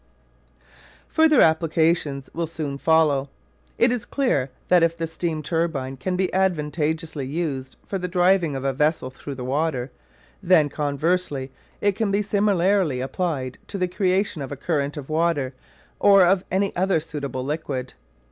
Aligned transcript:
Further 1.09 1.41
applications 1.41 2.27
will 2.33 2.47
soon 2.47 2.79
follow. 2.79 3.29
It 3.77 3.91
is 3.91 4.03
clear 4.03 4.49
that 4.67 4.81
if 4.81 4.97
the 4.97 5.05
steam 5.05 5.43
turbine 5.43 5.95
can 5.95 6.15
be 6.15 6.33
advantageously 6.33 7.27
used 7.27 7.75
for 7.85 7.99
the 7.99 8.07
driving 8.07 8.55
of 8.55 8.63
a 8.63 8.73
vessel 8.73 9.11
through 9.11 9.35
the 9.35 9.45
water, 9.45 9.91
then, 10.41 10.69
conversely, 10.69 11.51
it 11.81 11.95
can 11.95 12.09
be 12.09 12.23
similarly 12.23 12.99
applied 12.99 13.59
to 13.67 13.77
the 13.77 13.87
creation 13.87 14.41
of 14.41 14.51
a 14.51 14.55
current 14.57 14.97
of 14.97 15.07
water 15.07 15.53
or 15.99 16.25
of 16.25 16.43
any 16.49 16.75
other 16.75 16.99
suitable 16.99 17.43
liquid. 17.45 17.93